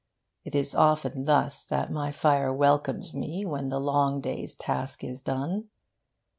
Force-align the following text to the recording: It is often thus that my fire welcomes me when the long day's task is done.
It 0.43 0.55
is 0.55 0.73
often 0.73 1.25
thus 1.25 1.63
that 1.65 1.91
my 1.91 2.11
fire 2.11 2.51
welcomes 2.51 3.13
me 3.13 3.45
when 3.45 3.69
the 3.69 3.79
long 3.79 4.19
day's 4.19 4.55
task 4.55 5.03
is 5.03 5.21
done. 5.21 5.69